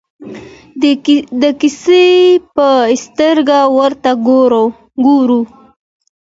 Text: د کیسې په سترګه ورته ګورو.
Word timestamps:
د 1.41 1.43
کیسې 1.59 2.05
په 2.55 2.67
سترګه 3.03 3.59
ورته 3.77 4.11
ګورو. 5.05 5.39